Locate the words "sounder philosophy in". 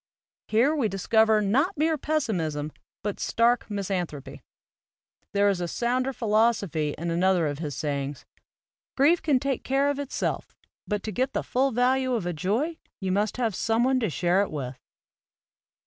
5.67-7.11